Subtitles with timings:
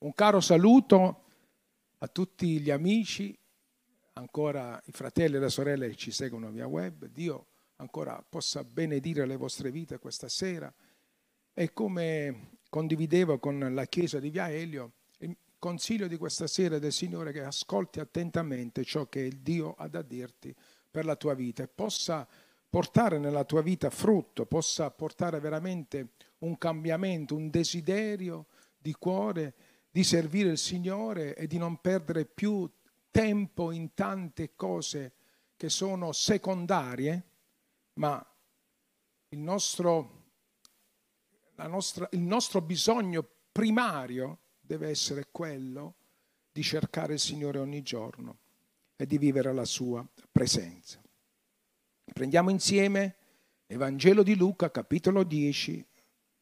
[0.00, 1.24] Un caro saluto
[1.98, 3.36] a tutti gli amici,
[4.12, 7.06] ancora i fratelli e le sorelle che ci seguono via web.
[7.06, 10.72] Dio ancora possa benedire le vostre vite questa sera.
[11.52, 16.92] E come condividevo con la Chiesa di Via Elio, il consiglio di questa sera del
[16.92, 20.54] Signore è che ascolti attentamente ciò che Dio ha da dirti
[20.88, 22.24] per la tua vita e possa
[22.70, 28.46] portare nella tua vita frutto, possa portare veramente un cambiamento, un desiderio
[28.78, 29.54] di cuore
[29.90, 32.70] di servire il Signore e di non perdere più
[33.10, 35.14] tempo in tante cose
[35.56, 37.24] che sono secondarie,
[37.94, 38.24] ma
[39.30, 40.24] il nostro,
[41.56, 45.96] nostra, il nostro bisogno primario deve essere quello
[46.52, 48.38] di cercare il Signore ogni giorno
[48.96, 51.02] e di vivere la sua presenza.
[52.04, 53.16] Prendiamo insieme
[53.66, 55.86] Evangelo di Luca, capitolo 10,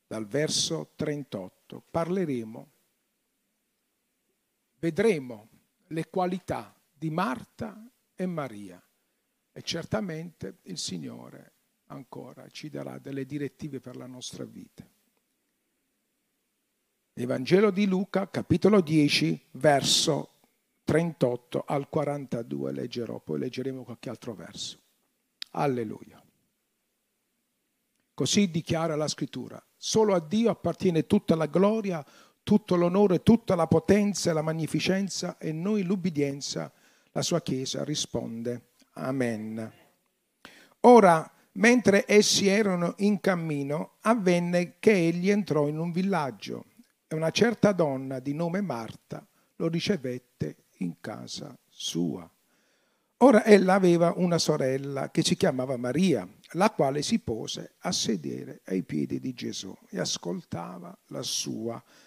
[0.06, 1.82] dal verso 38.
[1.90, 2.70] Parleremo,
[4.78, 5.48] vedremo
[5.88, 8.82] le qualità di Marta e Maria
[9.52, 11.52] e certamente il Signore
[11.86, 14.86] ancora ci darà delle direttive per la nostra vita.
[17.18, 20.32] Evangelo di Luca, capitolo 10, verso
[20.84, 24.78] 38 al 42 leggerò, poi leggeremo qualche altro verso.
[25.52, 26.22] Alleluia.
[28.12, 29.62] Così dichiara la scrittura.
[29.76, 32.04] Solo a Dio appartiene tutta la gloria,
[32.46, 36.72] tutto l'onore, tutta la potenza e la magnificenza e noi l'ubbidienza.
[37.10, 38.68] La sua Chiesa risponde.
[38.92, 39.72] Amen.
[40.82, 46.66] Ora, mentre essi erano in cammino, avvenne che egli entrò in un villaggio
[47.08, 52.30] e una certa donna di nome Marta lo ricevette in casa sua.
[53.20, 58.60] Ora ella aveva una sorella che si chiamava Maria, la quale si pose a sedere
[58.66, 62.05] ai piedi di Gesù e ascoltava la sua parola.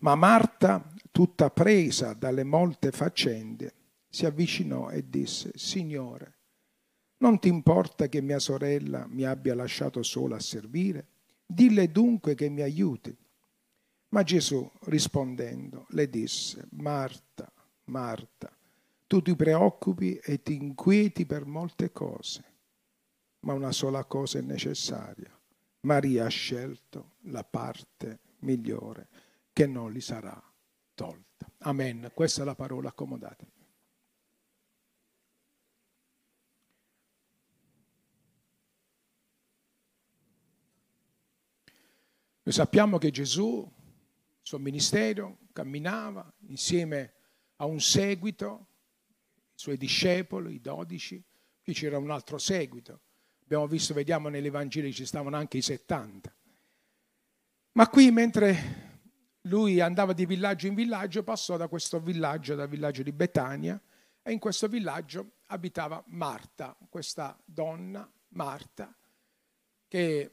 [0.00, 3.72] Ma Marta, tutta presa dalle molte faccende,
[4.08, 6.38] si avvicinò e disse, Signore,
[7.18, 11.06] non ti importa che mia sorella mi abbia lasciato sola a servire?
[11.46, 13.16] Dille dunque che mi aiuti.
[14.08, 17.48] Ma Gesù rispondendo le disse, Marta,
[17.84, 18.52] Marta,
[19.06, 22.44] tu ti preoccupi e ti inquieti per molte cose,
[23.42, 25.30] ma una sola cosa è necessaria.
[25.82, 29.08] Maria ha scelto la parte migliore
[29.52, 30.40] che non gli sarà
[30.94, 31.50] tolta.
[31.58, 32.10] Amen.
[32.14, 33.44] Questa è la parola accomodata.
[42.42, 47.14] Noi sappiamo che Gesù, il suo ministero, camminava insieme
[47.56, 48.68] a un seguito
[49.56, 51.20] i suoi discepoli, i dodici,
[51.62, 53.00] qui c'era un altro seguito.
[53.42, 54.50] Abbiamo visto, vediamo negli
[54.92, 56.36] ci stavano anche i 70.
[57.76, 58.54] Ma qui mentre
[59.42, 63.78] lui andava di villaggio in villaggio, passò da questo villaggio, dal villaggio di Betania,
[64.22, 68.96] e in questo villaggio abitava Marta, questa donna, Marta,
[69.86, 70.30] che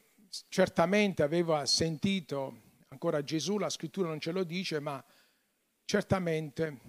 [0.48, 5.04] certamente aveva sentito ancora Gesù, la scrittura non ce lo dice, ma
[5.84, 6.80] certamente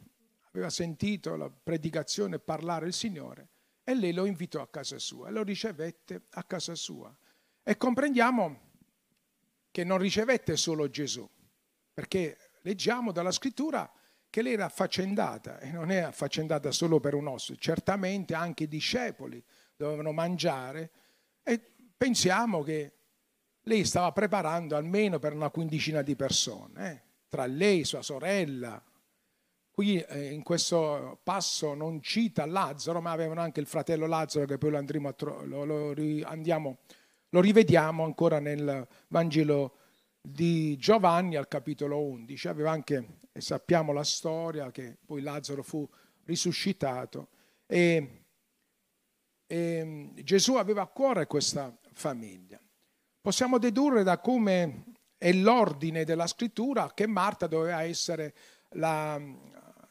[0.53, 3.49] aveva sentito la predicazione parlare il Signore
[3.83, 7.13] e lei lo invitò a casa sua, lo ricevette a casa sua.
[7.61, 8.74] E comprendiamo
[9.75, 11.29] che non ricevette solo Gesù,
[11.93, 13.93] perché leggiamo dalla scrittura
[14.31, 18.69] che lei era affaccendata e non è affaccendata solo per un osso, certamente anche i
[18.69, 19.43] discepoli
[19.75, 20.93] dovevano mangiare
[21.43, 21.61] e
[21.97, 22.93] pensiamo che
[23.63, 27.03] lei stava preparando almeno per una quindicina di persone, eh?
[27.29, 28.81] tra lei, sua sorella,
[29.75, 34.57] Qui eh, in questo passo non cita Lazzaro, ma avevano anche il fratello Lazzaro che
[34.57, 35.93] poi lo, andremo a tro- lo, lo,
[36.27, 36.79] andiamo,
[37.35, 39.79] lo rivediamo ancora nel Vangelo
[40.21, 42.47] di Giovanni al capitolo 11.
[42.47, 45.87] Aveva anche, e sappiamo la storia, che poi Lazzaro fu
[46.27, 47.31] risuscitato.
[47.67, 48.23] E,
[49.49, 52.61] e Gesù aveva a cuore questa famiglia.
[53.21, 54.85] Possiamo dedurre da come
[55.19, 58.33] è l'ordine della scrittura che Marta doveva essere
[58.75, 59.21] la,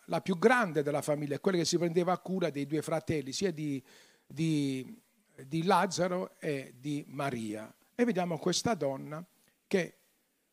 [0.06, 3.84] la più grande della famiglia, quella che si prendeva cura dei due fratelli, sia di,
[4.26, 5.03] di,
[5.48, 7.74] di Lazzaro e di Maria.
[7.96, 9.24] E vediamo questa donna
[9.68, 9.98] che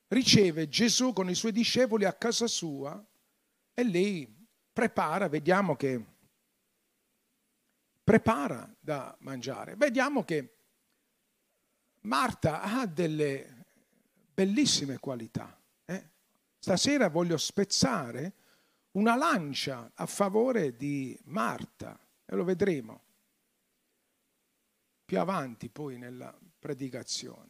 [0.09, 3.03] riceve Gesù con i suoi discepoli a casa sua
[3.75, 6.05] e lei prepara, vediamo che
[8.03, 9.77] prepara da mangiare.
[9.77, 10.57] Vediamo che
[12.03, 13.67] Marta ha delle
[14.35, 15.59] bellissime qualità.
[15.85, 16.09] Eh?
[16.59, 18.35] Stasera voglio spezzare
[18.93, 23.03] una lancia a favore di Marta e lo vedremo
[25.11, 27.49] più avanti poi nella predicazione.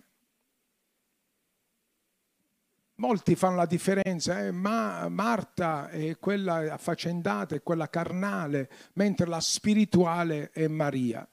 [2.94, 9.40] molti fanno la differenza, eh, ma Marta è quella affaccendata, è quella carnale, mentre la
[9.40, 11.28] spirituale è Maria.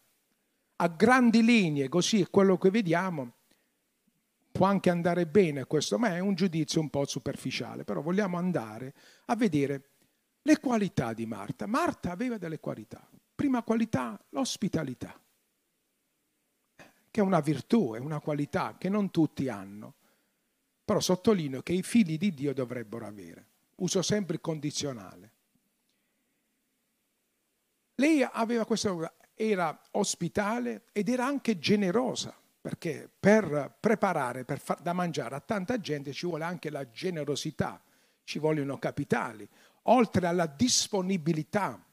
[0.77, 3.35] A grandi linee, così è quello che vediamo,
[4.51, 8.93] può anche andare bene questo, ma è un giudizio un po' superficiale, però vogliamo andare
[9.27, 9.91] a vedere
[10.41, 11.67] le qualità di Marta.
[11.67, 13.07] Marta aveva delle qualità.
[13.33, 15.17] Prima qualità, l'ospitalità,
[17.17, 19.95] che è una virtù, è una qualità che non tutti hanno.
[20.85, 23.47] Però sottolineo che i figli di Dio dovrebbero avere.
[23.77, 25.31] Uso sempre il condizionale.
[27.95, 34.93] Lei aveva questa era ospitale ed era anche generosa, perché per preparare per far da
[34.93, 37.81] mangiare a tanta gente ci vuole anche la generosità,
[38.25, 39.47] ci vogliono capitali,
[39.83, 41.83] oltre alla disponibilità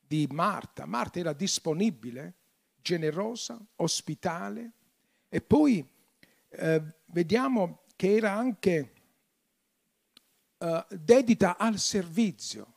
[0.00, 0.86] di Marta.
[0.86, 2.34] Marta era disponibile,
[2.86, 4.70] generosa, ospitale.
[5.28, 5.84] E poi
[6.50, 8.92] eh, vediamo che era anche
[10.58, 12.74] uh, dedita al servizio,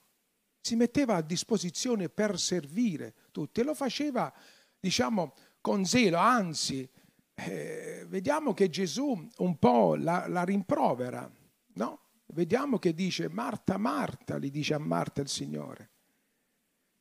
[0.62, 3.60] si metteva a disposizione per servire tutti.
[3.60, 4.34] E lo faceva,
[4.80, 6.90] diciamo, con zelo, anzi,
[7.36, 11.30] eh, vediamo che Gesù un po' la, la rimprovera,
[11.74, 12.00] no?
[12.32, 15.90] Vediamo che dice Marta, Marta, gli dice a Marta il Signore,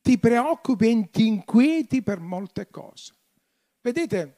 [0.09, 3.13] ti preoccupi e ti inquieti per molte cose.
[3.83, 4.37] Vedete,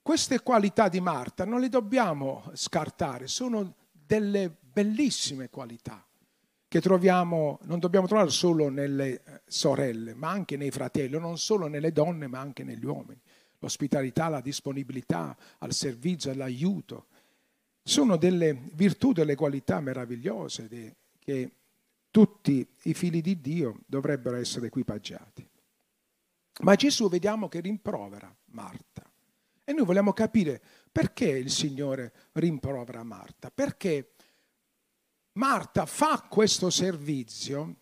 [0.00, 6.06] queste qualità di Marta non le dobbiamo scartare, sono delle bellissime qualità
[6.68, 11.66] che troviamo, non dobbiamo trovare solo nelle eh, sorelle, ma anche nei fratelli, non solo
[11.66, 13.20] nelle donne, ma anche negli uomini.
[13.58, 17.06] L'ospitalità, la disponibilità al servizio, all'aiuto,
[17.82, 20.68] sono delle virtù, delle qualità meravigliose
[21.18, 21.50] che
[22.16, 25.46] tutti i figli di Dio dovrebbero essere equipaggiati.
[26.60, 29.02] Ma Gesù vediamo che rimprovera Marta.
[29.62, 34.12] E noi vogliamo capire perché il Signore rimprovera Marta, perché
[35.32, 37.80] Marta fa questo servizio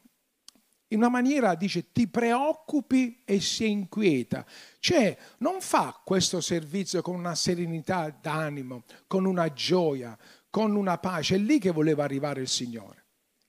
[0.88, 4.44] in una maniera, dice, ti preoccupi e si inquieta.
[4.80, 10.18] Cioè, non fa questo servizio con una serenità d'animo, con una gioia,
[10.50, 11.36] con una pace.
[11.36, 13.03] È lì che voleva arrivare il Signore.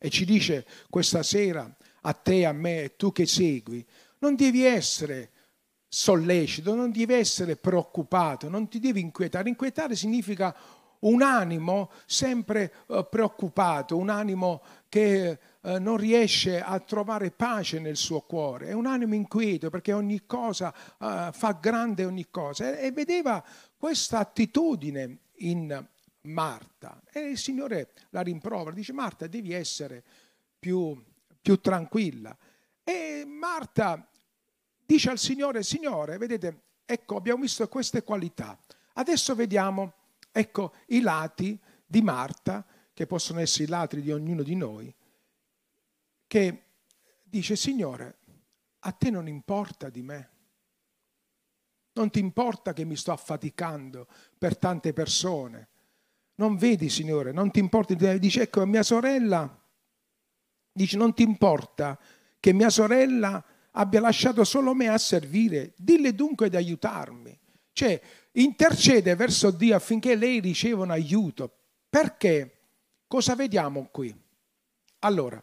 [0.05, 1.67] E ci dice questa sera,
[2.01, 3.83] a te, a me, tu che segui,
[4.19, 5.31] non devi essere
[5.87, 9.49] sollecito, non devi essere preoccupato, non ti devi inquietare.
[9.49, 10.55] Inquietare significa
[10.99, 17.97] un animo sempre eh, preoccupato, un animo che eh, non riesce a trovare pace nel
[17.97, 22.77] suo cuore, è un animo inquieto perché ogni cosa eh, fa grande ogni cosa.
[22.77, 23.43] E, e vedeva
[23.75, 25.87] questa attitudine in
[26.25, 30.03] Marta e il Signore la rimprovera, dice Marta devi essere
[30.59, 31.01] più,
[31.41, 32.37] più tranquilla.
[32.83, 34.09] E Marta
[34.85, 38.57] dice al Signore, Signore, vedete, ecco, abbiamo visto queste qualità.
[38.93, 39.93] Adesso vediamo,
[40.31, 44.93] ecco, i lati di Marta, che possono essere i lati di ognuno di noi,
[46.27, 46.63] che
[47.21, 48.19] dice, Signore,
[48.79, 50.29] a te non importa di me.
[51.93, 54.07] Non ti importa che mi sto affaticando
[54.37, 55.69] per tante persone.
[56.35, 57.93] Non vedi, Signore, non ti importa.
[58.17, 59.63] Dice, ecco, mia sorella,
[60.71, 61.97] dice, non ti importa
[62.39, 67.37] che mia sorella abbia lasciato solo me a servire, dille dunque di aiutarmi.
[67.71, 68.01] Cioè,
[68.33, 71.51] intercede verso Dio affinché lei riceva un aiuto.
[71.89, 72.51] Perché?
[73.07, 74.13] Cosa vediamo qui?
[74.99, 75.41] Allora,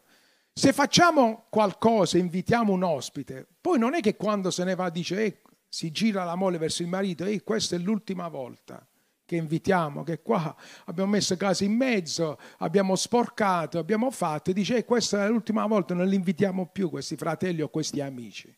[0.53, 5.25] se facciamo qualcosa, invitiamo un ospite, poi non è che quando se ne va dice,
[5.25, 8.87] eh, si gira la mole verso il marito, e eh, questa è l'ultima volta
[9.33, 14.77] che invitiamo, che qua abbiamo messo casa in mezzo, abbiamo sporcato, abbiamo fatto, e dice,
[14.77, 18.55] eh, questa è l'ultima volta, non li invitiamo più questi fratelli o questi amici.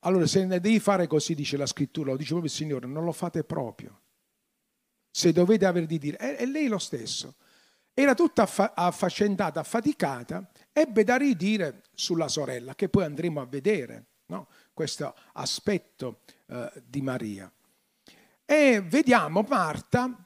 [0.00, 3.04] Allora, se ne devi fare così, dice la scrittura, lo dice proprio il Signore, non
[3.04, 4.00] lo fate proprio.
[5.10, 7.34] Se dovete avere di dire, è lei lo stesso.
[7.92, 14.06] Era tutta affa- affaccendata, affaticata, ebbe da ridire sulla sorella, che poi andremo a vedere,
[14.26, 14.48] no?
[14.72, 17.50] questo aspetto eh, di Maria.
[18.46, 20.24] E vediamo Marta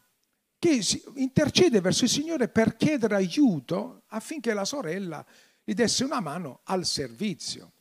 [0.59, 0.81] che
[1.15, 5.25] intercede verso il Signore per chiedere aiuto affinché la sorella
[5.65, 7.73] gli desse una mano al servizio.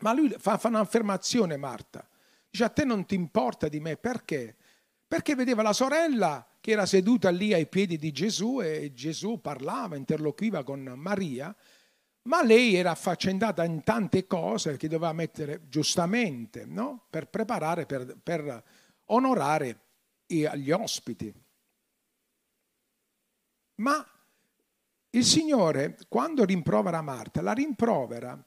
[0.00, 2.06] Ma lui fa, fa un'affermazione, Marta.
[2.50, 4.56] Dice, a te non ti importa di me, perché?
[5.06, 9.96] Perché vedeva la sorella che era seduta lì ai piedi di Gesù e Gesù parlava,
[9.96, 11.54] interloquiva con Maria,
[12.22, 17.06] ma lei era affaccendata in tante cose che doveva mettere giustamente no?
[17.08, 18.64] per preparare, per, per
[19.08, 19.80] onorare
[20.26, 21.32] gli ospiti.
[23.76, 24.06] Ma
[25.10, 28.42] il Signore, quando rimprovera Marta, la rimprovera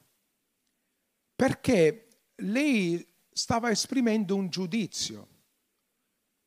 [1.35, 5.27] perché lei stava esprimendo un giudizio.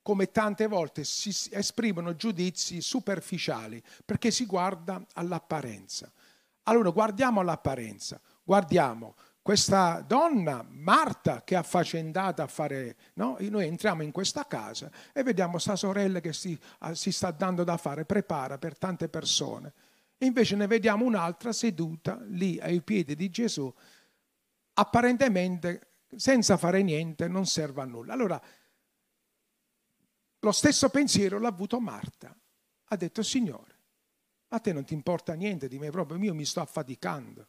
[0.05, 6.13] come tante volte si esprimono giudizi superficiali, perché si guarda all'apparenza.
[6.65, 13.37] Allora guardiamo all'apparenza, guardiamo questa donna, Marta, che è affaccendata a fare, no?
[13.41, 17.63] Noi entriamo in questa casa e vediamo sta sorella che si, ah, si sta dando
[17.63, 19.75] da fare, prepara per tante persone.
[20.17, 23.71] E invece ne vediamo un'altra seduta lì ai piedi di Gesù,
[24.73, 28.15] apparentemente senza fare niente, non serve a nulla.
[28.15, 28.41] Allora,
[30.39, 32.35] lo stesso pensiero l'ha avuto Marta.
[32.85, 33.79] Ha detto, Signore,
[34.49, 37.49] a te non ti importa niente di me proprio, io mi sto affaticando.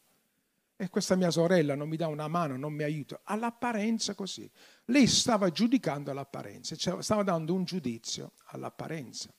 [0.77, 3.22] E questa mia sorella non mi dà una mano, non mi aiuta.
[3.24, 4.50] All'apparenza così.
[4.86, 9.34] Lei stava giudicando l'apparenza, cioè stava dando un giudizio all'apparenza.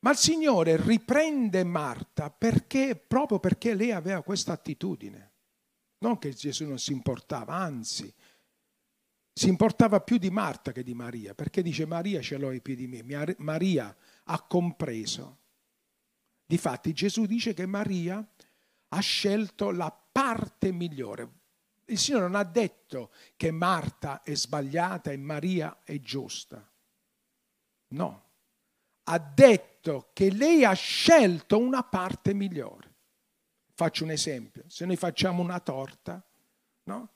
[0.00, 5.30] Ma il Signore riprende Marta perché, proprio perché lei aveva questa attitudine.
[5.98, 8.12] Non che Gesù non si importava, anzi,
[9.32, 12.86] si importava più di Marta che di Maria, perché dice Maria ce l'ho ai piedi
[12.86, 13.34] miei.
[13.38, 15.38] Maria ha compreso.
[16.44, 18.28] Difatti Gesù dice che Maria
[18.94, 21.40] ha scelto la parte migliore.
[21.86, 26.66] Il Signore non ha detto che Marta è sbagliata e Maria è giusta.
[27.88, 28.24] No,
[29.04, 32.90] ha detto che lei ha scelto una parte migliore.
[33.74, 36.22] Faccio un esempio, se noi facciamo una torta,
[36.84, 37.08] no?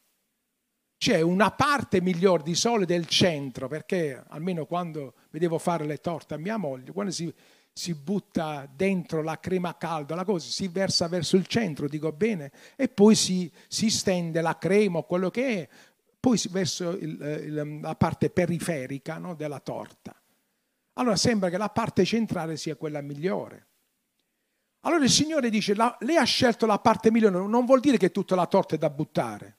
[0.98, 6.34] c'è una parte migliore di sole del centro, perché almeno quando vedevo fare le torte
[6.34, 7.32] a mia moglie, quando si,
[7.78, 12.50] si butta dentro la crema calda, la cosa si versa verso il centro, dico bene,
[12.74, 15.68] e poi si, si stende la crema o quello che è,
[16.18, 20.18] poi verso il, il, la parte periferica no, della torta.
[20.94, 23.66] Allora sembra che la parte centrale sia quella migliore.
[24.80, 28.10] Allora il Signore dice, la, lei ha scelto la parte migliore, non vuol dire che
[28.10, 29.58] tutta la torta è da buttare.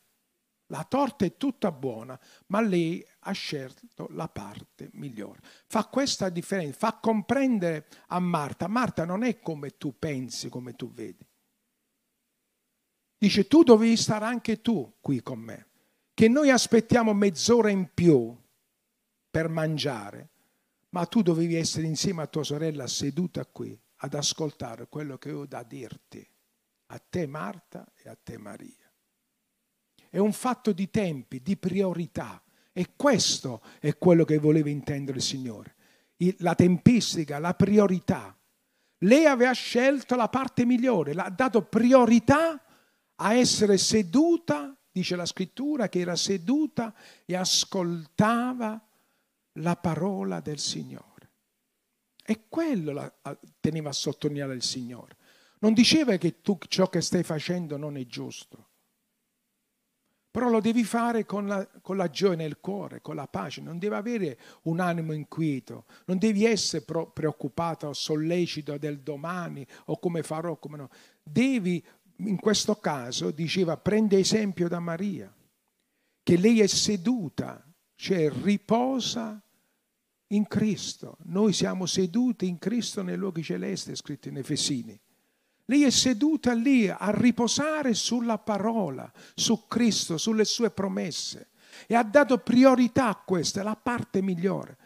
[0.68, 5.40] La torta è tutta buona, ma lei ha scelto la parte migliore.
[5.66, 10.92] Fa questa differenza, fa comprendere a Marta, Marta non è come tu pensi, come tu
[10.92, 11.26] vedi.
[13.18, 15.68] Dice, tu dovevi stare anche tu qui con me,
[16.14, 18.36] che noi aspettiamo mezz'ora in più
[19.30, 20.30] per mangiare,
[20.90, 25.46] ma tu dovevi essere insieme a tua sorella seduta qui ad ascoltare quello che ho
[25.46, 26.28] da dirti,
[26.88, 28.77] a te Marta e a te Maria.
[30.10, 32.42] È un fatto di tempi, di priorità.
[32.72, 35.76] E questo è quello che voleva intendere il Signore.
[36.38, 38.38] La tempistica, la priorità.
[39.00, 42.64] Lei aveva scelto la parte migliore, ha dato priorità
[43.16, 46.94] a essere seduta, dice la scrittura, che era seduta
[47.26, 48.80] e ascoltava
[49.54, 51.32] la parola del Signore.
[52.24, 53.14] E quello la,
[53.60, 55.18] teneva a sottolineare il Signore.
[55.60, 58.67] Non diceva che tu ciò che stai facendo non è giusto
[60.38, 63.80] però lo devi fare con la, con la, gioia nel cuore, con la pace, non
[63.80, 70.22] devi avere un animo inquieto, non devi essere preoccupato o sollecito del domani o come
[70.22, 70.90] farò, come no.
[71.24, 71.84] Devi,
[72.18, 75.34] in questo caso, diceva, prende esempio da Maria,
[76.22, 77.66] che lei è seduta,
[77.96, 79.42] cioè riposa
[80.28, 81.18] in Cristo.
[81.24, 85.02] Noi siamo seduti in Cristo nei luoghi celesti, è scritto in Efesini.
[85.70, 91.50] Lei è seduta lì a riposare sulla parola, su Cristo, sulle sue promesse
[91.88, 94.78] e ha dato priorità a questa, la parte migliore,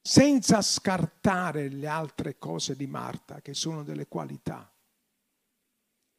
[0.00, 4.72] senza scartare le altre cose di Marta che sono delle qualità.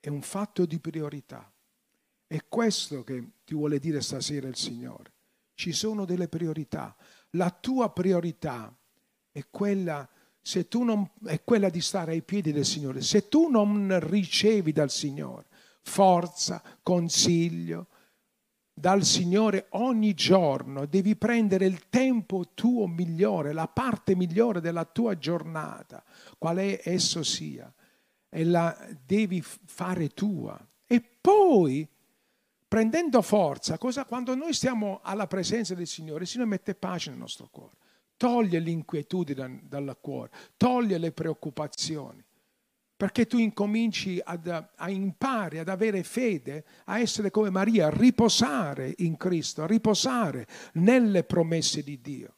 [0.02, 1.50] È un fatto di priorità.
[2.28, 5.14] È questo che ti vuole dire stasera il Signore.
[5.54, 6.94] Ci sono delle priorità.
[7.32, 8.74] La tua priorità
[9.32, 10.19] è quella tu
[10.84, 13.02] non, è quella di stare ai piedi del Signore.
[13.02, 15.46] Se tu non ricevi dal Signore
[15.82, 17.88] forza, consiglio,
[18.74, 25.18] dal Signore ogni giorno, devi prendere il tempo tuo migliore, la parte migliore della tua
[25.18, 26.04] giornata,
[26.38, 27.72] quale esso sia,
[28.30, 30.58] e la devi fare tua.
[30.86, 31.88] E poi,
[32.68, 37.20] prendendo forza, cosa, quando noi stiamo alla presenza del Signore, il Signore mette pace nel
[37.20, 37.79] nostro cuore
[38.20, 42.22] toglie l'inquietudine dal cuore, toglie le preoccupazioni,
[42.98, 48.94] perché tu incominci ad, a impari ad avere fede, a essere come Maria, a riposare
[48.98, 52.36] in Cristo, a riposare nelle promesse di Dio.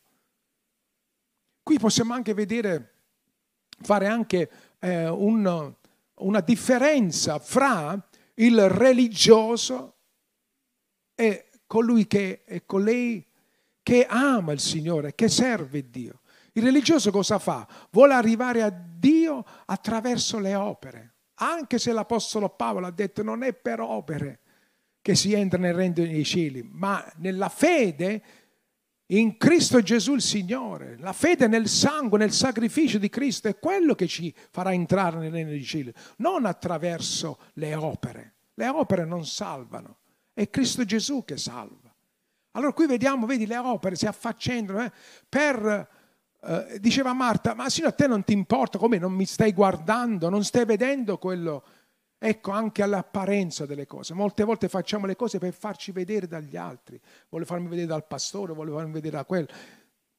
[1.63, 2.93] Qui possiamo anche vedere,
[3.81, 5.73] fare anche eh, un,
[6.13, 9.95] una differenza fra il religioso
[11.15, 13.25] e colui che è colei
[13.83, 16.21] che ama il Signore, che serve Dio.
[16.53, 17.67] Il religioso cosa fa?
[17.91, 21.13] Vuole arrivare a Dio attraverso le opere.
[21.35, 24.39] Anche se l'Apostolo Paolo ha detto non è per opere
[25.01, 28.21] che si entra nel regno dei cieli, ma nella fede
[29.07, 30.97] in Cristo Gesù il Signore.
[31.00, 35.31] La fede nel sangue, nel sacrificio di Cristo è quello che ci farà entrare nel
[35.31, 38.35] regno di cielo, non attraverso le opere.
[38.53, 40.00] Le opere non salvano,
[40.33, 41.90] è Cristo Gesù che salva.
[42.51, 44.91] Allora qui vediamo, vedi, le opere si affaccendano eh,
[45.27, 45.89] per,
[46.41, 50.29] eh, diceva Marta, ma sino a te non ti importa, come non mi stai guardando,
[50.29, 51.63] non stai vedendo quello
[52.24, 54.13] Ecco anche all'apparenza delle cose.
[54.13, 57.01] Molte volte facciamo le cose per farci vedere dagli altri.
[57.29, 59.48] Vuole farmi vedere dal pastore, vuole farmi vedere da quello.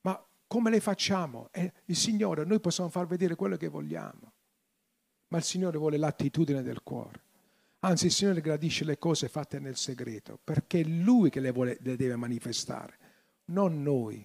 [0.00, 1.48] Ma come le facciamo?
[1.52, 4.32] Eh, il Signore, noi possiamo far vedere quello che vogliamo.
[5.28, 7.22] Ma il Signore vuole l'attitudine del cuore.
[7.84, 11.78] Anzi, il Signore gradisce le cose fatte nel segreto, perché è Lui che le, vuole,
[11.80, 12.98] le deve manifestare,
[13.46, 14.24] non noi.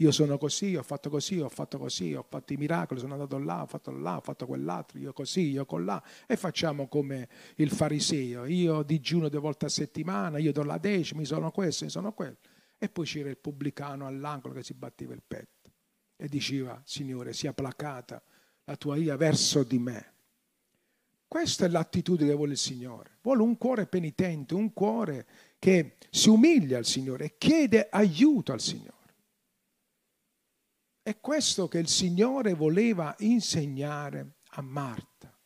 [0.00, 3.38] Io sono così, ho fatto così, ho fatto così, ho fatto i miracoli, sono andato
[3.38, 6.00] là, ho fatto là, ho fatto quell'altro, io così, io con là.
[6.26, 11.20] E facciamo come il fariseo, io digiuno due volte a settimana, io do la decima,
[11.20, 12.36] io sono questo, io sono quello.
[12.78, 15.72] E poi c'era il pubblicano all'angolo che si batteva il petto
[16.14, 18.22] e diceva, Signore, sia placata
[18.64, 20.15] la tua ira verso di me.
[21.28, 23.18] Questa è l'attitudine che vuole il Signore.
[23.22, 25.26] Vuole un cuore penitente, un cuore
[25.58, 28.94] che si umilia al Signore e chiede aiuto al Signore.
[31.02, 35.36] È questo che il Signore voleva insegnare a Marta.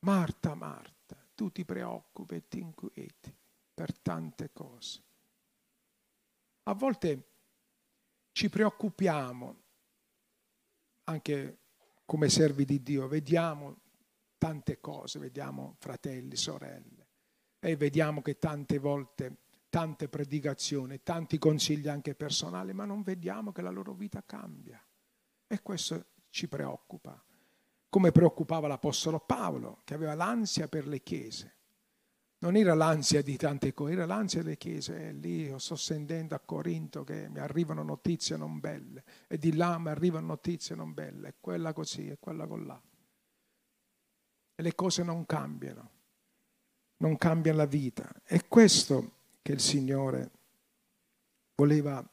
[0.00, 3.36] Marta, Marta, tu ti preoccupi e ti inquieti
[3.74, 5.02] per tante cose.
[6.64, 7.32] A volte
[8.32, 9.62] ci preoccupiamo,
[11.04, 11.58] anche
[12.04, 13.78] come servi di Dio, vediamo
[14.38, 17.08] tante cose, vediamo fratelli, sorelle,
[17.58, 19.36] e vediamo che tante volte
[19.68, 24.82] tante predicazioni, tanti consigli anche personali, ma non vediamo che la loro vita cambia.
[25.46, 27.22] E questo ci preoccupa.
[27.88, 31.56] Come preoccupava l'Apostolo Paolo, che aveva l'ansia per le chiese.
[32.40, 35.08] Non era l'ansia di tante cose, era l'ansia delle chiese.
[35.08, 39.54] E lì io sto sentendo a Corinto che mi arrivano notizie non belle, e di
[39.54, 42.80] là mi arrivano notizie non belle, e quella così, e quella con là.
[44.58, 45.90] E le cose non cambiano,
[46.96, 48.12] non cambia la vita.
[48.24, 50.30] E questo che il Signore
[51.54, 52.04] voleva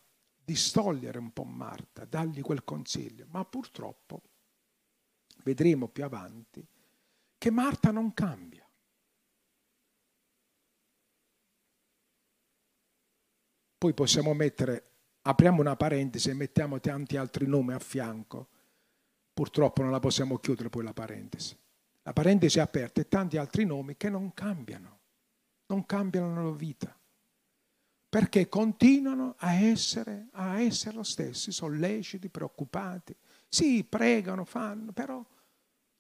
[0.43, 4.22] distogliere un po' Marta, dargli quel consiglio, ma purtroppo
[5.43, 6.63] vedremo più avanti
[7.36, 8.69] che Marta non cambia.
[13.76, 14.91] Poi possiamo mettere,
[15.24, 18.50] apriamo una parentesi e mettiamo tanti altri nomi a fianco.
[19.34, 21.58] Purtroppo non la possiamo chiudere poi la parentesi.
[22.06, 25.00] La parentesi aperta e tanti altri nomi che non cambiano,
[25.68, 26.98] non cambiano la loro vita
[28.15, 33.13] perché continuano a essere, a essere lo stesso, solleciti, preoccupati.
[33.50, 35.22] Sì, pregano, fanno, però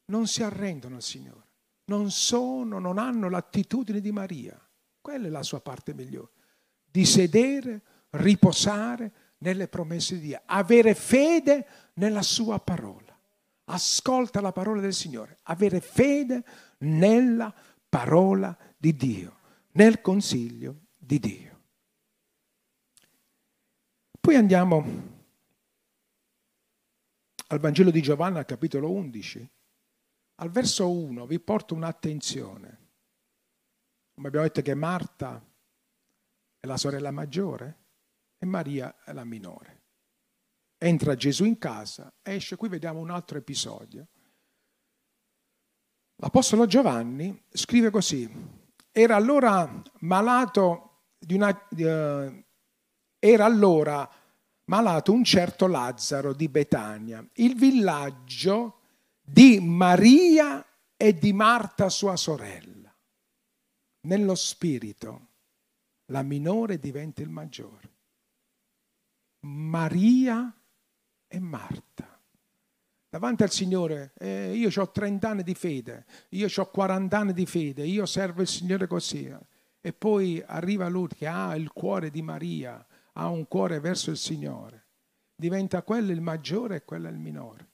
[0.05, 1.43] non si arrendono al Signore.
[1.87, 4.57] Non sono, non hanno l'attitudine di Maria.
[5.01, 6.31] Quella è la sua parte migliore.
[6.89, 13.04] Di sedere, riposare nelle promesse di Dio, avere fede nella sua parola.
[13.65, 16.43] Ascolta la parola del Signore, avere fede
[16.79, 17.53] nella
[17.89, 19.39] parola di Dio,
[19.71, 21.63] nel consiglio di Dio.
[24.19, 25.13] Poi andiamo
[27.47, 29.49] al Vangelo di Giovanni, capitolo 11.
[30.35, 32.83] Al verso 1 vi porto un'attenzione.
[34.13, 35.43] Come abbiamo detto che Marta
[36.59, 37.83] è la sorella maggiore
[38.37, 39.74] e Maria è la minore.
[40.85, 44.07] Entra Gesù in casa, esce, qui vediamo un altro episodio.
[46.17, 48.29] L'Apostolo Giovanni scrive così,
[48.91, 52.43] era allora malato una, uh,
[53.17, 54.07] era allora
[54.65, 58.81] malato un certo Lazzaro di Betania, il villaggio
[59.23, 60.63] di Maria
[60.95, 62.95] e di Marta sua sorella.
[64.01, 65.29] Nello spirito
[66.11, 67.93] la minore diventa il maggiore.
[69.39, 70.55] Maria
[71.35, 72.21] e Marta.
[73.09, 77.45] Davanti al Signore, eh, io ho 30 anni di fede, io ho 40 anni di
[77.45, 79.33] fede, io servo il Signore così.
[79.81, 84.17] E poi arriva lui che ha il cuore di Maria, ha un cuore verso il
[84.17, 84.85] Signore,
[85.35, 87.69] diventa quello il maggiore e quello il minore.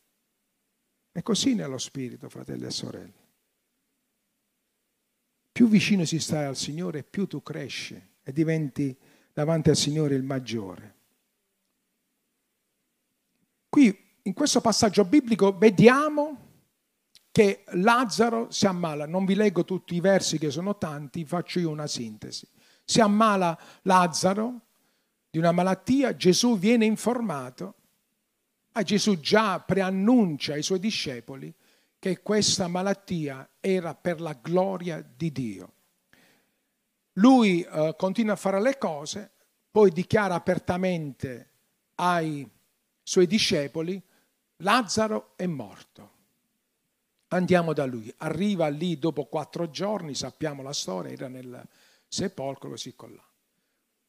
[1.11, 3.29] È così nello spirito, fratelli e sorelle.
[5.51, 8.97] Più vicino si sta al Signore, più tu cresci e diventi
[9.31, 11.00] davanti al Signore il maggiore.
[13.71, 16.49] Qui in questo passaggio biblico vediamo
[17.31, 19.05] che Lazzaro si ammala.
[19.07, 22.45] Non vi leggo tutti i versi che sono tanti, faccio io una sintesi.
[22.83, 24.59] Si ammala Lazzaro
[25.29, 27.75] di una malattia, Gesù viene informato,
[28.73, 31.53] ma Gesù già preannuncia ai suoi discepoli
[31.97, 35.73] che questa malattia era per la gloria di Dio.
[37.13, 39.31] Lui eh, continua a fare le cose,
[39.71, 41.51] poi dichiara apertamente
[41.95, 42.45] ai
[43.03, 44.01] suoi discepoli,
[44.57, 46.19] Lazzaro è morto.
[47.29, 48.13] Andiamo da lui.
[48.17, 51.67] Arriva lì dopo quattro giorni, sappiamo la storia, era nel
[52.07, 53.25] sepolcro così con là.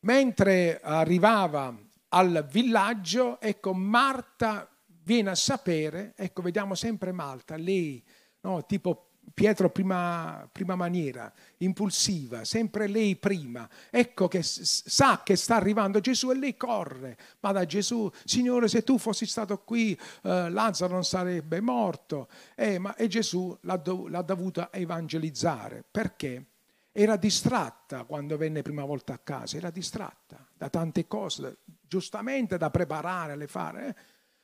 [0.00, 1.74] Mentre arrivava
[2.08, 8.04] al villaggio, ecco, Marta viene a sapere, ecco, vediamo sempre Malta, lei,
[8.40, 13.68] no, tipo Pietro prima, prima, maniera, impulsiva, sempre lei prima.
[13.88, 17.16] Ecco che sa che sta arrivando Gesù e lei corre.
[17.40, 22.28] Ma da Gesù, Signore, se tu fossi stato qui, eh, Lazzaro non sarebbe morto.
[22.54, 25.82] Eh, ma, e Gesù l'ha, dov- l'ha dovuta evangelizzare.
[25.90, 26.46] Perché?
[26.94, 31.58] Era distratta quando venne prima volta a casa, era distratta da tante cose,
[31.88, 33.86] giustamente da preparare, le fare.
[33.86, 33.94] Eh?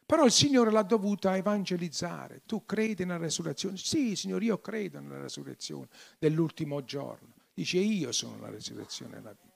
[0.08, 2.40] Però il Signore l'ha dovuta evangelizzare.
[2.46, 3.76] Tu credi nella resurrezione?
[3.76, 7.34] Sì, Signore, io credo nella resurrezione dell'ultimo giorno.
[7.52, 9.54] Dice, io sono la resurrezione e la vita.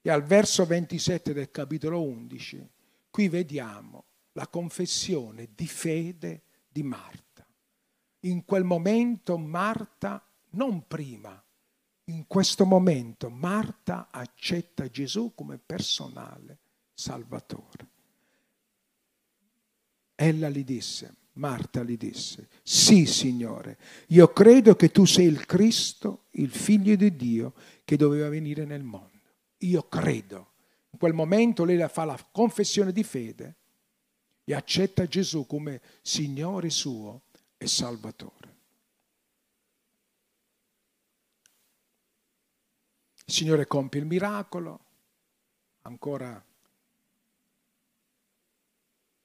[0.00, 2.66] E al verso 27 del capitolo 11,
[3.10, 7.46] qui vediamo la confessione di fede di Marta.
[8.20, 11.44] In quel momento Marta, non prima,
[12.04, 16.58] in questo momento Marta accetta Gesù come personale
[16.94, 17.89] Salvatore.
[20.22, 23.78] Ella gli disse, Marta gli disse, sì Signore,
[24.08, 27.54] io credo che tu sei il Cristo, il figlio di Dio
[27.86, 29.18] che doveva venire nel mondo.
[29.60, 30.52] Io credo.
[30.90, 33.56] In quel momento lei fa la confessione di fede
[34.44, 37.22] e accetta Gesù come Signore suo
[37.56, 38.56] e Salvatore.
[43.24, 44.84] Il Signore compie il miracolo,
[45.80, 46.44] ancora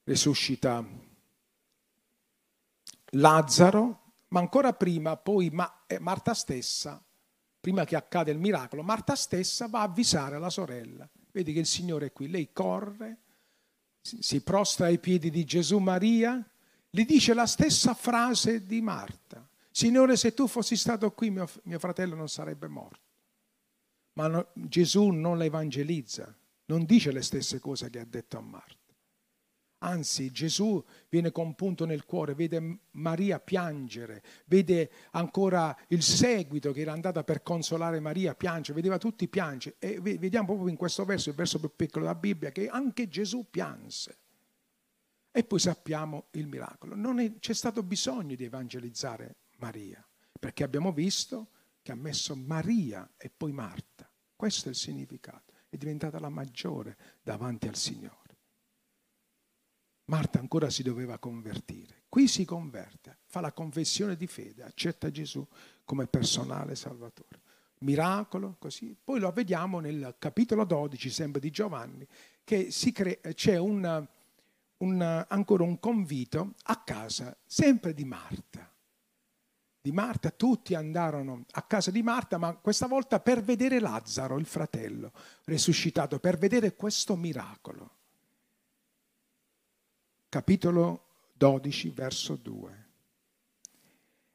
[0.06, 0.84] risuscita
[3.12, 5.52] Lazzaro, ma ancora prima, poi
[5.88, 7.04] eh, Marta stessa,
[7.60, 11.08] prima che accade il miracolo, Marta stessa va a avvisare la sorella.
[11.32, 13.20] Vedi che il Signore è qui, lei corre,
[14.02, 16.44] si prostra ai piedi di Gesù Maria,
[16.90, 19.48] gli dice la stessa frase di Marta.
[19.72, 23.04] Signore, se tu fossi stato qui, mio, mio fratello non sarebbe morto.
[24.14, 26.34] Ma no, Gesù non la evangelizza,
[26.66, 28.85] non dice le stesse cose che ha detto a Marta.
[29.86, 36.92] Anzi, Gesù viene compunto nel cuore, vede Maria piangere, vede ancora il seguito che era
[36.92, 39.76] andata per consolare Maria piangere, vedeva tutti piangere.
[39.78, 43.46] E vediamo proprio in questo verso, il verso più piccolo della Bibbia, che anche Gesù
[43.52, 44.18] pianse.
[45.32, 46.96] E poi sappiamo il miracolo.
[46.96, 50.04] Non è, c'è stato bisogno di evangelizzare Maria,
[50.40, 51.50] perché abbiamo visto
[51.84, 54.10] che ha messo Maria e poi Marta.
[54.36, 55.54] Questo è il significato.
[55.70, 58.25] È diventata la maggiore davanti al Signore.
[60.06, 62.04] Marta ancora si doveva convertire.
[62.10, 65.46] Qui si converte, fa la confessione di fede, accetta Gesù
[65.84, 67.42] come personale salvatore.
[67.80, 68.96] Miracolo, così.
[69.02, 72.08] Poi lo vediamo nel capitolo 12, sempre di Giovanni,
[72.44, 74.08] che crea, c'è un,
[74.78, 78.72] un, ancora un convito a casa, sempre di Marta.
[79.82, 84.46] Di Marta, tutti andarono a casa di Marta, ma questa volta per vedere Lazzaro, il
[84.46, 85.12] fratello,
[85.46, 87.95] risuscitato, per vedere questo miracolo
[90.30, 92.84] capitolo 12, verso 2.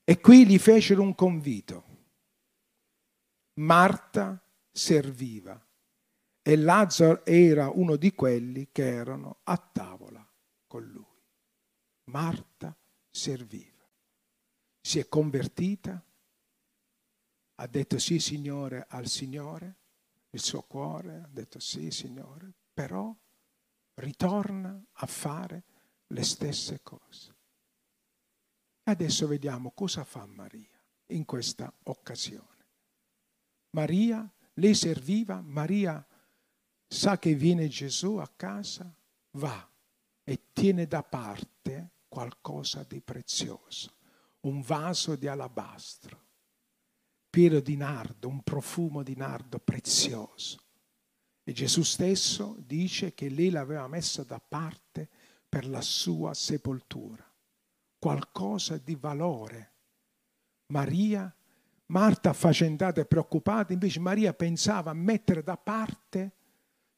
[0.05, 1.85] E qui gli fecero un convito.
[3.55, 5.63] Marta serviva
[6.43, 10.27] e Lazzaro era uno di quelli che erano a tavola
[10.67, 11.05] con lui.
[12.05, 12.77] Marta
[13.11, 13.87] serviva.
[14.81, 16.03] Si è convertita,
[17.57, 19.77] ha detto sì Signore al Signore,
[20.31, 23.15] il suo cuore ha detto sì Signore, però
[23.95, 25.65] ritorna a fare
[26.13, 27.35] le stesse cose.
[28.85, 32.49] Adesso vediamo cosa fa Maria in questa occasione.
[33.71, 36.05] Maria, lei serviva, Maria
[36.87, 38.93] sa che viene Gesù a casa,
[39.33, 39.69] va
[40.25, 43.95] e tiene da parte qualcosa di prezioso,
[44.41, 46.27] un vaso di alabastro,
[47.31, 50.59] pieno di nardo, un profumo di nardo prezioso.
[51.45, 55.09] E Gesù stesso dice che lei l'aveva messo da parte
[55.51, 57.29] per la sua sepoltura,
[57.99, 59.73] qualcosa di valore.
[60.69, 61.35] Maria,
[61.87, 66.35] Marta affacendata e preoccupata, invece Maria pensava a mettere da parte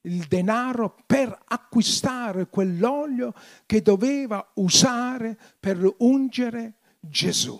[0.03, 3.33] il denaro per acquistare quell'olio
[3.65, 7.59] che doveva usare per ungere Gesù.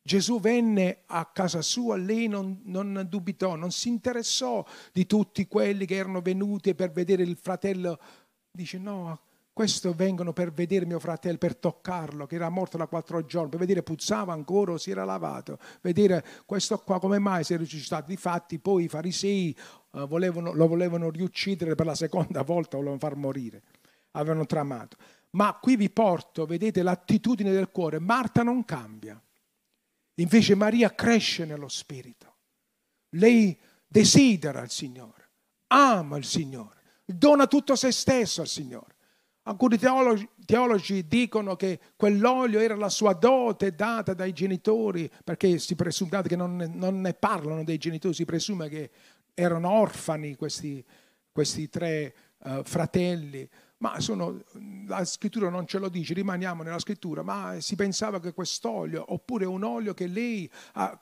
[0.00, 5.84] Gesù venne a casa sua, lei non, non, dubitò, non si interessò di tutti quelli
[5.84, 7.98] che erano venuti per vedere il fratello.
[8.50, 9.20] Dice no,
[9.56, 13.60] questo vengono per vedere mio fratello, per toccarlo, che era morto da quattro giorni, per
[13.60, 18.04] vedere puzzava ancora o si era lavato, vedere questo qua come mai si è risuscitato.
[18.06, 19.56] Difatti poi i farisei
[19.92, 23.62] uh, volevano, lo volevano riuccidere per la seconda volta, volevano far morire.
[24.10, 24.98] avevano tramato.
[25.30, 27.98] Ma qui vi porto, vedete, l'attitudine del cuore.
[27.98, 29.18] Marta non cambia.
[30.16, 32.34] Invece Maria cresce nello spirito.
[33.12, 35.30] Lei desidera il Signore,
[35.68, 38.95] ama il Signore, dona tutto se stesso al Signore.
[39.48, 45.76] Alcuni teologi, teologi, dicono che quell'olio era la sua dote data dai genitori, perché si
[45.76, 48.90] presume che non ne, non ne parlano dei genitori, si presume che
[49.34, 50.84] erano orfani questi,
[51.30, 54.42] questi tre uh, fratelli ma sono,
[54.86, 59.44] la scrittura non ce lo dice, rimaniamo nella scrittura, ma si pensava che quest'olio, oppure
[59.44, 60.50] un olio che lei,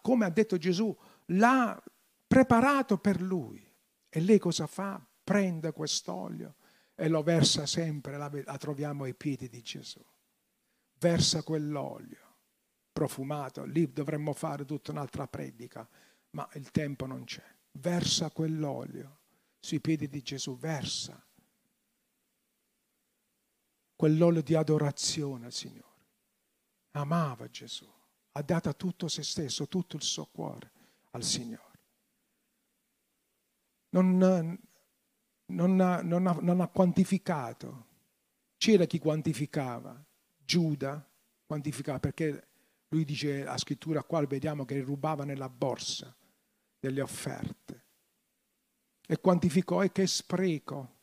[0.02, 0.94] come ha detto Gesù,
[1.26, 1.80] l'ha
[2.26, 3.64] preparato per lui.
[4.08, 5.00] E lei cosa fa?
[5.22, 6.56] Prende quest'olio
[6.94, 10.04] e lo versa sempre, la, la troviamo ai piedi di Gesù.
[10.98, 12.24] Versa quell'olio
[12.94, 15.86] profumato, lì dovremmo fare tutta un'altra predica,
[16.30, 17.44] ma il tempo non c'è.
[17.72, 19.18] Versa quell'olio
[19.58, 21.20] sui piedi di Gesù, versa
[23.96, 25.92] quell'olio di adorazione al Signore.
[26.92, 27.90] Amava Gesù,
[28.32, 30.70] ha dato tutto se stesso, tutto il suo cuore
[31.10, 31.72] al Signore.
[33.90, 34.58] Non,
[35.46, 37.86] non, ha, non, ha, non ha quantificato.
[38.56, 40.02] C'era chi quantificava,
[40.36, 41.06] Giuda
[41.46, 42.48] quantificava perché
[42.88, 46.14] lui dice a scrittura qua vediamo che rubava nella borsa
[46.78, 47.82] delle offerte
[49.06, 50.94] e quantificò e che spreco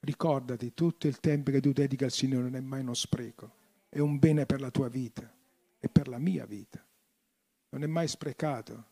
[0.00, 3.52] Ricordati, tutto il tempo che tu dedichi al Signore non è mai uno spreco,
[3.88, 5.30] è un bene per la tua vita
[5.78, 6.82] e per la mia vita.
[7.70, 8.86] Non è mai sprecato.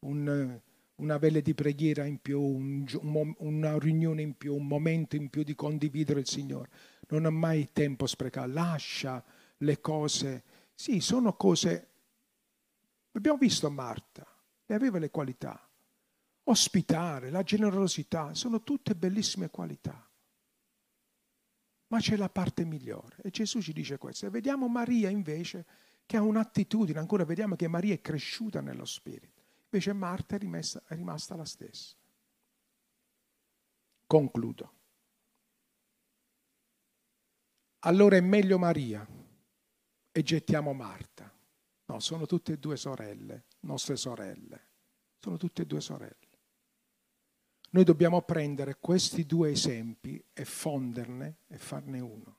[0.00, 0.60] Un,
[0.96, 5.42] una vele di preghiera in più, un, una riunione in più, un momento in più
[5.42, 6.70] di condividere il Signore.
[7.08, 8.52] Non ha mai tempo sprecato.
[8.52, 9.22] Lascia
[9.58, 10.44] le cose.
[10.74, 11.88] Sì, sono cose.
[13.12, 14.26] Abbiamo visto Marta,
[14.66, 15.68] e aveva le qualità.
[16.44, 20.08] Ospitare, la generosità, sono tutte bellissime qualità.
[21.88, 24.26] Ma c'è la parte migliore e Gesù ci dice questo.
[24.26, 25.64] E vediamo Maria invece
[26.06, 29.33] che ha un'attitudine, ancora vediamo che Maria è cresciuta nello spirito.
[29.74, 31.96] Invece Marta è rimasta, è rimasta la stessa.
[34.06, 34.72] Concludo.
[37.80, 39.04] Allora è meglio Maria
[40.12, 41.28] e gettiamo Marta.
[41.86, 44.68] No, sono tutte e due sorelle, nostre sorelle.
[45.18, 46.38] Sono tutte e due sorelle.
[47.70, 52.38] Noi dobbiamo prendere questi due esempi e fonderne e farne uno.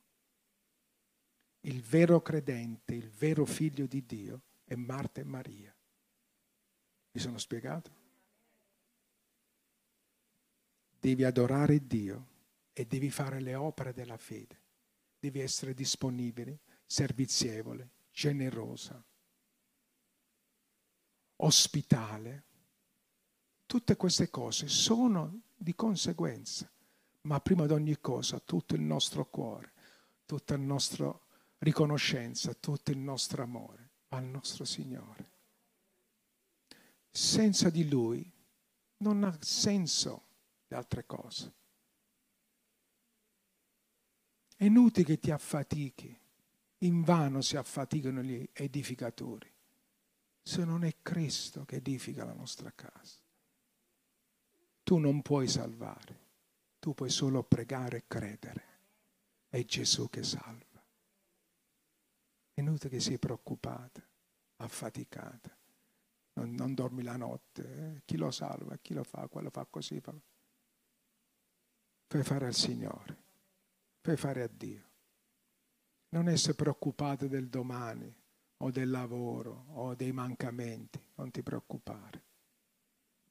[1.59, 5.74] Il vero credente, il vero figlio di Dio è Marta e Maria.
[7.15, 8.03] Mi sono spiegato?
[10.99, 12.27] Devi adorare Dio
[12.73, 14.59] e devi fare le opere della fede.
[15.17, 19.01] Devi essere disponibile, servizievole, generosa,
[21.37, 22.43] ospitale
[23.65, 26.69] Tutte queste cose sono di conseguenza,
[27.21, 29.73] ma prima di ogni cosa tutto il nostro cuore,
[30.25, 31.11] tutta la nostra
[31.59, 35.34] riconoscenza, tutto il nostro amore al nostro Signore.
[37.15, 38.29] Senza di Lui
[38.97, 40.25] non ha senso
[40.67, 41.53] le altre cose.
[44.57, 46.13] È inutile che ti affatichi,
[46.79, 49.49] in vano si affaticano gli edificatori,
[50.41, 53.21] se non è Cristo che edifica la nostra casa.
[54.83, 56.19] Tu non puoi salvare,
[56.79, 58.63] tu puoi solo pregare e credere.
[59.47, 60.83] È Gesù che salva.
[62.53, 64.05] È inutile che sei preoccupata,
[64.57, 65.63] affaticata.
[66.35, 67.63] Non, non dormi la notte.
[67.63, 68.01] Eh?
[68.05, 68.77] Chi lo salva?
[68.77, 69.27] Chi lo fa?
[69.27, 69.99] Quello fa così.
[69.99, 70.13] Fa...
[72.07, 73.23] Fai fare al Signore.
[74.01, 74.83] Fai fare a Dio.
[76.09, 78.13] Non essere preoccupato del domani
[78.57, 81.01] o del lavoro o dei mancamenti.
[81.15, 82.25] Non ti preoccupare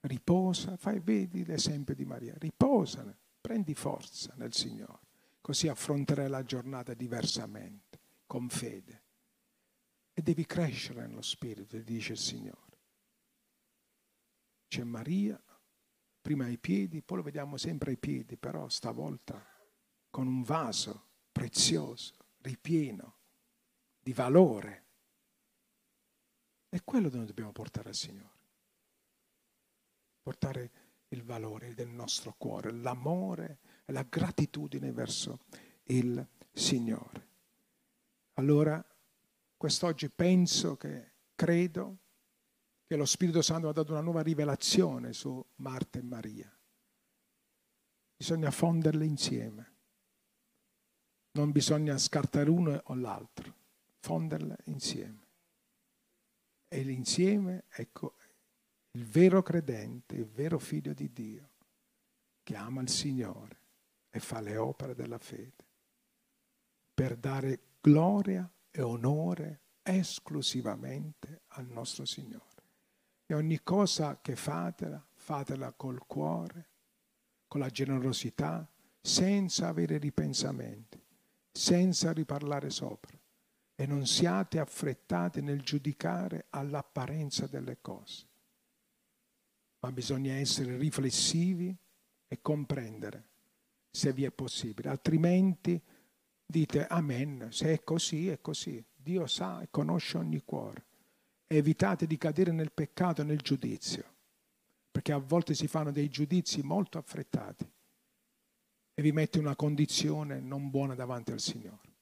[0.06, 5.00] riposa, fai, vedi l'esempio di Maria, riposa, prendi forza nel Signore,
[5.40, 9.02] così affronterai la giornata diversamente, con fede.
[10.12, 12.73] E devi crescere nello Spirito, dice il Signore.
[14.74, 15.40] C'è Maria,
[16.20, 19.40] prima ai piedi, poi lo vediamo sempre ai piedi, però stavolta
[20.10, 23.14] con un vaso prezioso, ripieno
[24.00, 24.84] di valore.
[26.68, 28.32] È quello dove dobbiamo portare al Signore
[30.22, 30.70] portare
[31.08, 35.38] il valore del nostro cuore, l'amore la gratitudine verso
[35.84, 37.28] il Signore.
[38.34, 38.84] Allora,
[39.56, 41.98] quest'oggi penso che, credo,
[42.86, 46.58] che lo Spirito Santo ha dato una nuova rivelazione su Marta e Maria.
[48.16, 49.72] Bisogna fonderle insieme.
[51.32, 53.54] Non bisogna scartare uno o l'altro,
[54.00, 55.26] fonderle insieme.
[56.68, 58.16] E l'insieme, ecco,
[58.92, 61.50] il vero credente, il vero figlio di Dio,
[62.42, 63.58] che ama il Signore,
[64.10, 65.64] e fa le opere della fede
[66.94, 72.53] per dare gloria e onore esclusivamente al nostro Signore.
[73.26, 76.68] E ogni cosa che fatela, fatela col cuore,
[77.46, 78.68] con la generosità,
[79.00, 81.00] senza avere ripensamenti,
[81.50, 83.18] senza riparlare sopra.
[83.76, 88.26] E non siate affrettati nel giudicare all'apparenza delle cose,
[89.80, 91.76] ma bisogna essere riflessivi
[92.28, 93.28] e comprendere
[93.90, 95.80] se vi è possibile, altrimenti
[96.44, 98.84] dite amen, se è così è così.
[98.94, 100.84] Dio sa e conosce ogni cuore.
[101.56, 104.04] Evitate di cadere nel peccato e nel giudizio,
[104.90, 107.70] perché a volte si fanno dei giudizi molto affrettati
[108.92, 111.92] e vi mette una condizione non buona davanti al Signore.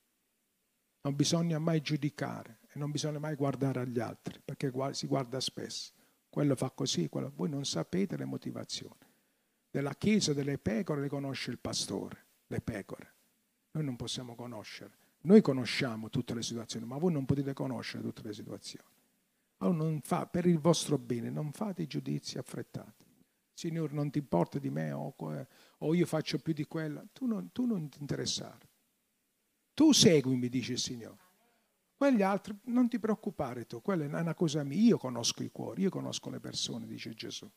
[1.02, 5.92] Non bisogna mai giudicare e non bisogna mai guardare agli altri, perché si guarda spesso.
[6.30, 7.30] Quello fa così, quello...
[7.34, 8.96] voi non sapete le motivazioni.
[9.70, 13.14] Della chiesa delle pecore le conosce il pastore, le pecore.
[13.72, 14.96] Noi non possiamo conoscere.
[15.24, 18.91] Noi conosciamo tutte le situazioni, ma voi non potete conoscere tutte le situazioni.
[19.62, 23.06] Allora fa, per il vostro bene non fate giudizi affrettati.
[23.52, 25.14] Signore, non ti importa di me o,
[25.78, 27.04] o io faccio più di quella.
[27.12, 28.68] Tu non, tu non ti interessare.
[29.72, 31.30] Tu seguimi, dice il Signore.
[31.94, 34.80] Quegli altri non ti preoccupare tu, quella è una cosa mia.
[34.80, 37.48] Io conosco i cuori, io conosco le persone, dice Gesù.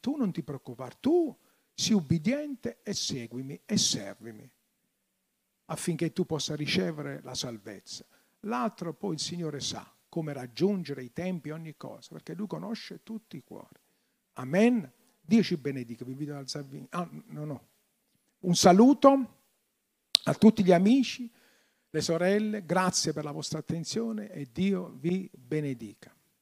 [0.00, 1.34] Tu non ti preoccupare, tu
[1.72, 4.52] sii ubbidiente e seguimi e servimi
[5.66, 8.04] affinché tu possa ricevere la salvezza.
[8.40, 13.36] L'altro poi il Signore sa come raggiungere i tempi, ogni cosa, perché Lui conosce tutti
[13.36, 13.80] i cuori.
[14.34, 14.88] Amen.
[15.20, 16.04] Dio ci benedica.
[16.04, 16.86] Vi invito ad alzarvi.
[16.90, 17.68] Ah, no, no.
[18.42, 19.40] Un saluto
[20.22, 21.28] a tutti gli amici,
[21.90, 26.14] le sorelle, grazie per la vostra attenzione e Dio vi benedica.